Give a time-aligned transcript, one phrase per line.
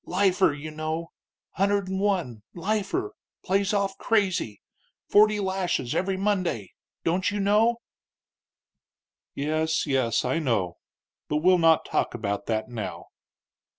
[0.07, 1.11] "Lifer, you know.
[1.59, 3.11] Hunder'd'n One lifer
[3.45, 4.59] plays off crazy
[5.07, 6.71] forty lashes every Monday.
[7.03, 7.81] Don't you know?"
[9.35, 10.79] "Yes, yes, I know;
[11.29, 13.09] but we'll not talk about that now."